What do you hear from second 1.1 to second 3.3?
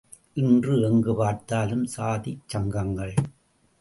பார்த்தாலும் சாதிச் சங்கங்கள்!